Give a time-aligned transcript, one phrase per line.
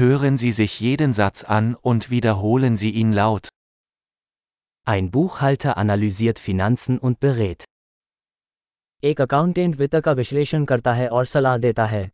[0.00, 3.49] Hören Sie sich jeden Satz an und wiederholen Sie ihn laut.
[4.83, 7.65] Ein Buchhalter analysiert Finanzen und berät.
[9.03, 12.09] एक अकाउंटेंट वित्त का विश्लेषण करता है और सलाह देता है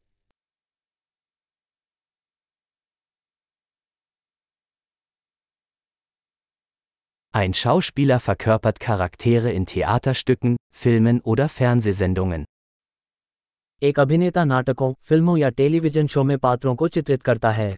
[7.34, 12.46] Ein Schauspieler verkörpert Charaktere in Theaterstücken, Filmen oder Fernsehsendungen.
[13.84, 17.78] एक अभिनेता नाटकों फ़िल्मों या टेलीविज़न शो में पात्रों को चित्रित करता है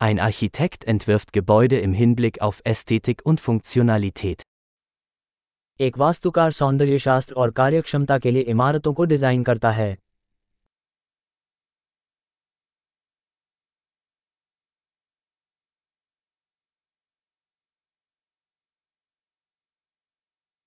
[0.00, 4.42] Ein Architekt entwirft Gebäude im Hinblick auf Ästhetik und Funktionalität.
[5.80, 9.96] एक वास्तुकार सौंदर्यशास्त्र और कार्यक्षमता के लिए इमारतों को डिज़ाइन करता है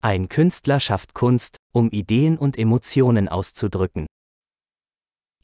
[0.04, 4.06] Ein Künstler schafft Kunst, um Ideen und Emotionen auszudrücken.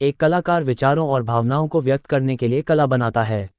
[0.01, 3.49] एक कलाकार विचारों और भावनाओं को व्यक्त करने के लिए कला बनाता है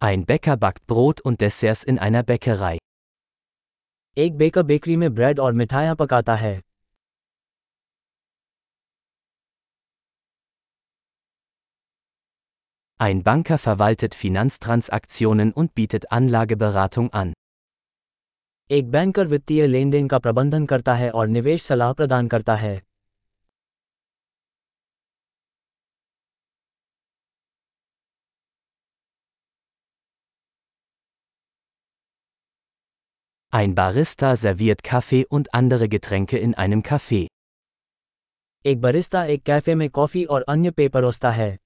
[0.00, 2.76] Ein Bäcker backt Brot und Desserts in einer Bäckerei.
[4.18, 6.60] एक बेकर बेकरी में ब्रेड और मिठाइयाँ पकाता है
[12.98, 17.32] Ein Banker verwaltet Finanztransaktionen und bietet Anlageberatung an.
[18.70, 22.80] एक बैंकर वित्तीय लेन देन का प्रबंधन करता है और निवेश सलाह प्रदान करता है
[33.52, 37.26] Ein Barista serviert Kaffee und andere Getränke in einem Café.
[38.66, 41.56] एक बरिस्ता एक कैफे में कॉफी और अन्य पेय परोसता है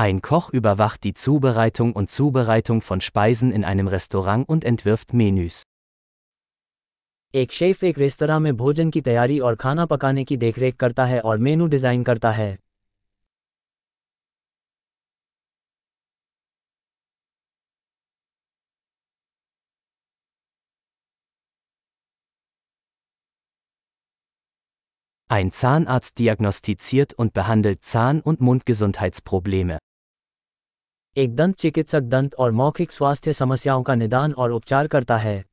[0.00, 5.62] Ein Koch überwacht die Zubereitung und Zubereitung von Speisen in einem Restaurant und entwirft Menüs.
[7.34, 11.20] एक शेफ एक रेस्तरा में भोजन की तैयारी और खाना पकाने की देखरेख करता है
[11.20, 12.56] और मेनू डिजाइन करता है
[25.28, 29.78] Ein Zahnarzt diagnostiziert und behandelt Zahn- und Mundgesundheitsprobleme.
[31.17, 35.43] एक दंत चिकित्सक दंत और मौखिक स्वास्थ्य समस्याओं का निदान और उपचार करता है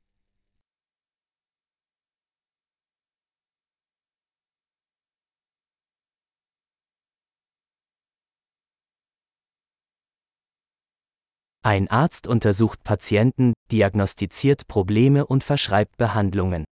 [11.65, 16.65] Ein Arzt untersucht Patienten, diagnostiziert Probleme und verschreibt Behandlungen.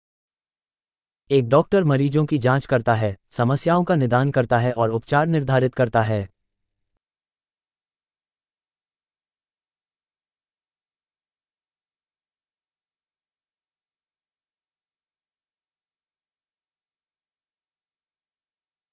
[1.31, 5.75] एक डॉक्टर मरीजों की जाँच करता है समस्याओं का निदान करता है और उपचार निर्धारित
[5.75, 6.36] करता है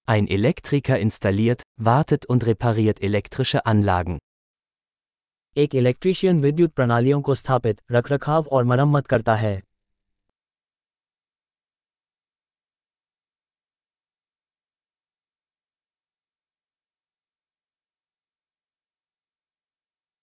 [0.07, 4.19] Ein Elektriker installiert, wartet und repariert elektrische Anlagen.
[5.57, 9.61] एक इलेक्ट्रीशियन विद्युत प्रणालियों को स्थापित रखरखाव और मरम्मत करता है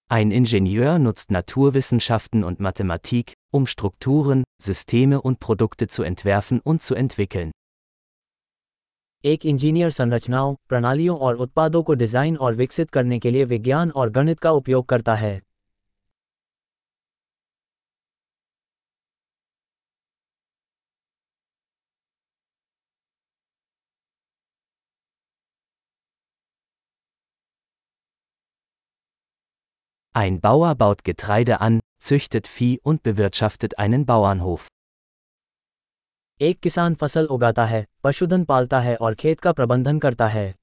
[0.07, 6.96] Ein Ingenieur nutzt Naturwissenschaften und Mathematik, um Strukturen, Systeme und Produkte zu entwerfen und zu
[6.96, 7.51] entwickeln.
[9.23, 14.09] एक इंजीनियर संरचनाओं प्रणालियों और उत्पादों को डिजाइन और विकसित करने के लिए विज्ञान और
[14.09, 15.40] गणित का उपयोग करता है
[30.16, 34.68] Ein Bauer baut Getreide an, züchtet Vieh und bewirtschaftet einen Bauernhof.
[36.42, 40.54] एक किसान फ़सल उगाता है पशुधन पालता है और खेत का प्रबंधन करता है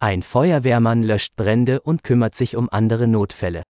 [0.00, 3.62] Ein Feuerwehrmann löscht Brände und kümmert sich um andere Notfälle.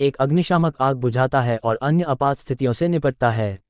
[0.00, 3.65] एक अग्निशामक आग बुझाता है और अन्य आपात स्थितियों से निपटता है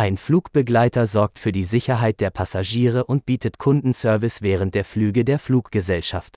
[0.00, 5.40] Ein Flugbegleiter sorgt für die Sicherheit der Passagiere und bietet Kundenservice während der Flüge der
[5.40, 6.36] Fluggesellschaft.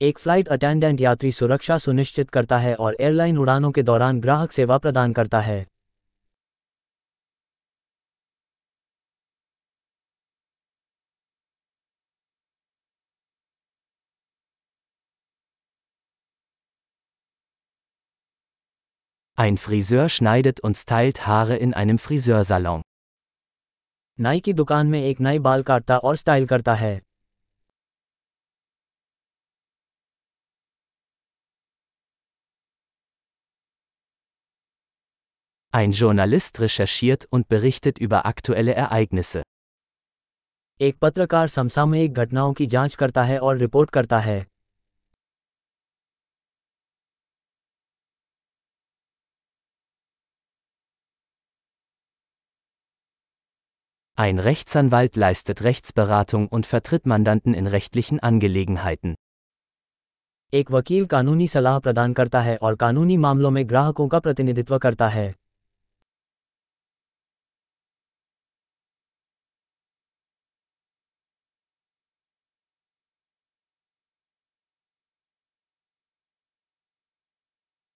[0.00, 4.78] एक फ्लाइट अटेंडेंट यात्री सुरक्षा सुनिश्चित करता है और एयरलाइन उड़ानों के दौरान ग्राहक सेवा
[4.78, 5.66] प्रदान करता है
[19.42, 22.82] Ein Friseur schneidet und stylt Haare in einem Friseursalon.
[24.20, 27.00] नाई की दुकान में एक नाई बाल काटता और स्टाइल करता है
[35.74, 39.42] Ein Journalist recherchiert und berichtet über aktuelle Ereignisse.
[40.80, 44.40] एक पत्रकार समसामयिक घटनाओं की जांच करता है और रिपोर्ट करता है
[54.16, 59.14] Ein Rechtsanwalt leistet Rechtsberatung und vertritt Mandanten in rechtlichen Angelegenheiten.
[60.54, 65.08] एक वकील कानूनी सलाह प्रदान करता है और कानूनी मामलों में ग्राहकों का प्रतिनिधित्व करता
[65.08, 65.32] है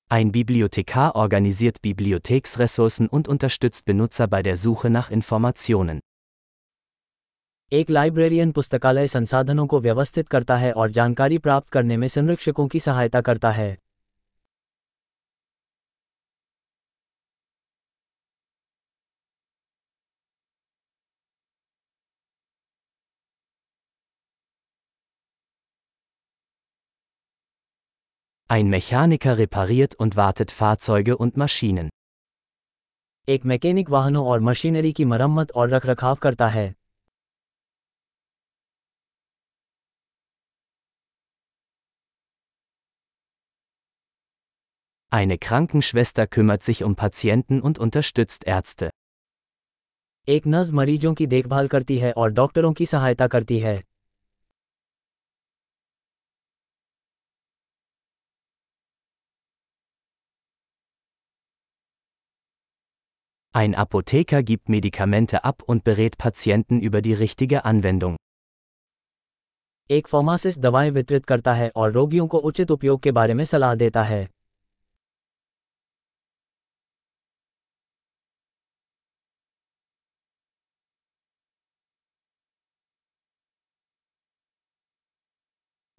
[0.08, 5.98] Ein Bibliothekar organisiert Bibliotheksressourcen und unterstützt Benutzer bei der Suche nach Informationen.
[7.71, 12.79] एक लाइब्रेरियन पुस्तकालय संसाधनों को व्यवस्थित करता है और जानकारी प्राप्त करने में संरक्षकों की
[12.79, 13.77] सहायता करता है
[28.49, 31.89] Ein Mechaniker repariert und wartet Fahrzeuge und Maschinen.
[33.27, 36.73] एक मैकेनिक वाहनों और मशीनरी की मरम्मत और रखरखाव करता है
[45.12, 48.90] Eine Krankenschwester kümmert sich um Patienten und unterstützt Ärzte.
[50.28, 53.80] एक नर्स मरीजों की देखभाल करती है और डॉक्टरों की सहायता करती है
[63.54, 68.16] Ein Apotheker gibt Medikamente ab und berät Patienten über die richtige Anwendung.
[69.90, 73.74] एक फार्मासिस्ट दवाएं वितरित करता है और रोगियों को उचित उपयोग के बारे में सलाह
[73.74, 74.26] देता है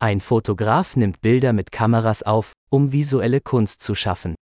[0.01, 4.35] Ein Fotograf nimmt Bilder mit Kameras auf, um visuelle Kunst zu schaffen.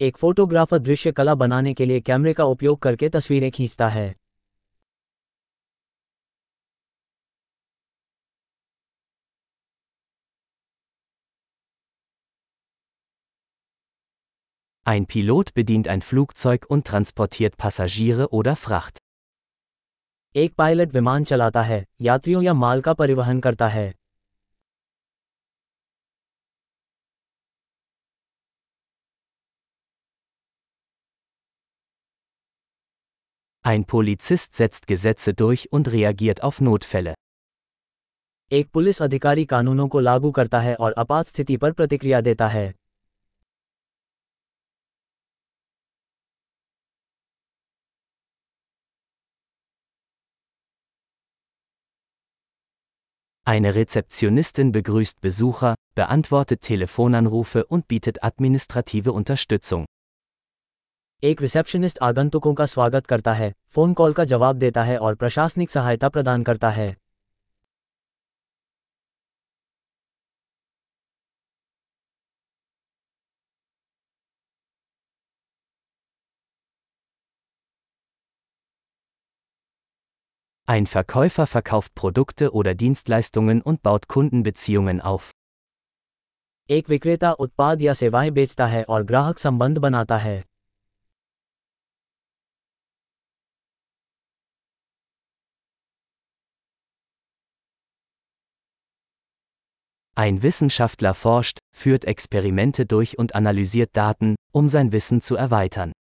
[0.00, 4.14] एक फोटोग्राफर दृश्य कला बनाने के लिए कैमरे का उपयोग करके तस्वीरें खींचता है
[14.84, 19.03] Ein Pilot bedient ein Flugzeug und transportiert Passagiere oder Fracht.
[20.37, 23.93] एक पायलट विमान चलाता है यात्रियों या माल का परिवहन करता है
[33.65, 37.13] Ein Polizist setzt Gesetze durch und reagiert auf Notfälle.
[38.51, 42.73] एक पुलिस अधिकारी कानूनों को लागू करता है और आपात स्थिति पर प्रतिक्रिया देता है
[53.50, 59.86] Eine Rezeptionistin begrüßt Besucher, beantwortet Telefonanrufe und bietet administrative Unterstützung.
[61.22, 65.70] एक रिसेप्शनिस्ट आगंतुकों का स्वागत करता है फोन कॉल का जवाब देता है और प्रशासनिक
[65.70, 66.96] सहायता प्रदान करता है
[80.66, 85.32] Ein Verkäufer verkauft Produkte oder Dienstleistungen und baut Kundenbeziehungen auf.
[86.70, 90.44] एक विक्रेता उत्पाद या सेवाएं बेचता है और ग्राहक संबंध बनाता है
[100.16, 105.92] Ein Wissenschaftler forscht, führt Experimente durch und analysiert Daten, um sein Wissen zu erweitern.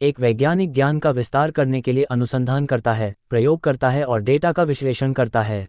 [0.00, 4.20] एक वैज्ञानिक ज्ञान का विस्तार करने के लिए अनुसंधान करता है प्रयोग करता है और
[4.22, 5.66] डेटा का विश्लेषण करता है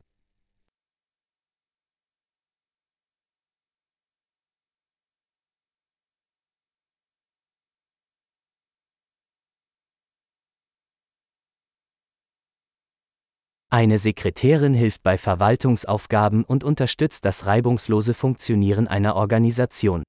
[13.71, 20.01] Eine Sekretärin hilft bei Verwaltungsaufgaben und unterstützt das reibungslose Funktionieren einer Organisation.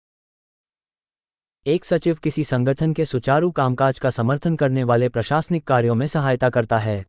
[1.67, 6.49] एक सचिव किसी संगठन के सुचारू कामकाज का समर्थन करने वाले प्रशासनिक कार्यों में सहायता
[6.49, 7.05] करता है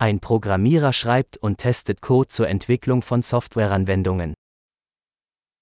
[0.00, 4.34] Ein Programmierer schreibt und testet Code zur Entwicklung von Softwareanwendungen.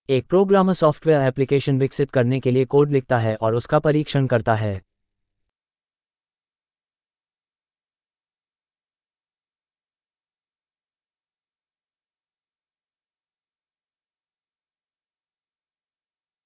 [0.09, 4.55] एक प्रोग्रामर सॉफ्टवेयर एप्लीकेशन विकसित करने के लिए कोड लिखता है और उसका परीक्षण करता
[4.55, 4.86] है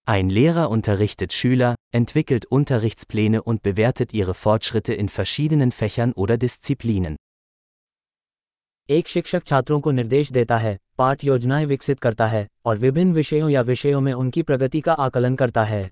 [0.09, 7.15] Ein Lehrer unterrichtet Schüler, entwickelt Unterrichtspläne und bewertet ihre Fortschritte in verschiedenen Fächern oder Disziplinen.
[8.89, 13.49] एक शिक्षक छात्रों को निर्देश देता है पाठ योजनाएं विकसित करता है और विभिन्न विषयों
[13.49, 15.91] या विषयों में उनकी प्रगति का आकलन करता है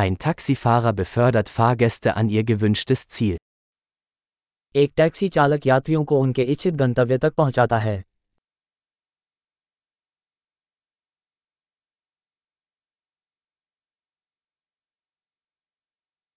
[0.00, 3.36] Ein Taxifahrer befördert Fahrgäste an ihr gewünschtes Ziel.
[4.74, 8.02] एक टैक्सी चालक यात्रियों को उनके इच्छित गंतव्य तक पहुंचाता है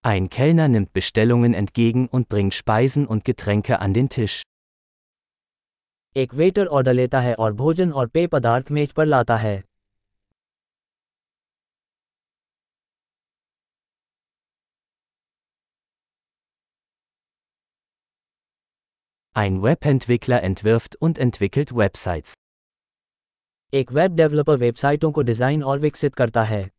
[0.03, 4.41] Ein Kellner nimmt Bestellungen entgegen und bringt Speisen und Getränke an den Tisch.
[6.15, 9.62] एक वेटर ऑर्डर लेता है और भोजन और पेय पदार्थ मेज पर लाता है
[19.36, 22.33] Ein Webentwickler entwirft und entwickelt Websites.
[23.74, 26.69] एक वेब डेवलपर वेबसाइटों को डिजाइन और विकसित करता है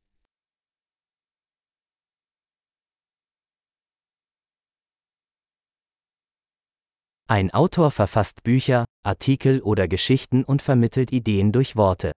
[7.31, 12.13] Ein Autor verfasst Bücher, Artikel oder Geschichten und vermittelt Ideen durch Worte.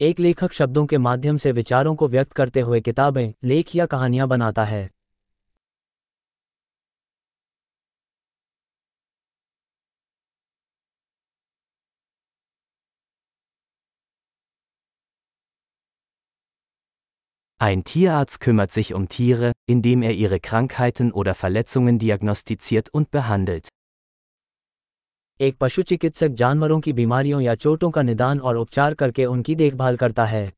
[0.00, 4.28] एक लेखक शब्दों के माध्यम से विचारों को व्यक्त करते हुए किताबें लेख या कहानियां
[4.28, 4.88] बनाता है
[17.62, 23.68] Ein Tierarzt kümmert sich um Tiere, indem er ihre Krankheiten oder Verletzungen diagnostiziert und behandelt.
[25.40, 29.96] एक पशु चिकित्सक जानवरों की बीमारियों या चोटों का निदान और उपचार करके उनकी देखभाल
[29.96, 30.50] करता है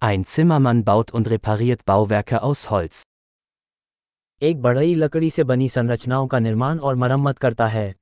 [0.00, 3.02] Ein Zimmermann baut und repariert Bauwerke aus Holz.
[4.41, 7.93] एक बढ़ई लकड़ी से बनी संरचनाओं का निर्माण और मरम्मत करता है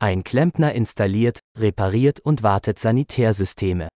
[0.00, 3.88] Ein Klempner installiert, repariert und wartet Sanitärsysteme.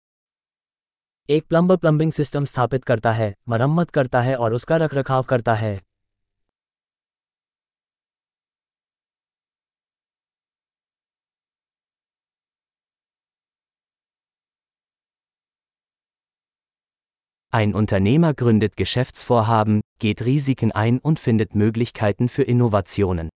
[1.28, 5.85] एक प्लम्बर प्लम्बिंग सिस्टम स्थापित करता है मरम्मत करता है और उसका रखरखाव करता है
[17.55, 23.29] Ein Unternehmer gründet Geschäftsvorhaben, geht Risiken ein und findet Möglichkeiten für Innovationen.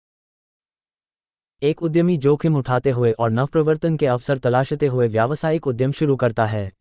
[1.61, 6.45] एक उद्यमी जोखिम उठाते हुए और नवप्रवर्तन के अवसर तलाशते हुए व्यावसायिक उद्यम शुरू करता
[6.45, 6.71] है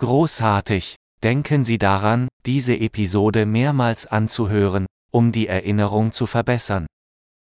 [0.00, 0.94] Großartig!
[1.23, 6.87] Denken Sie daran, diese Episode mehrmals anzuhören, um die Erinnerung zu verbessern.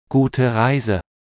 [0.09, 1.03] Gute Reise!